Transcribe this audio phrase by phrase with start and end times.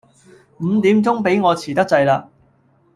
[0.57, 2.25] 五點鐘畀我遲得滯喇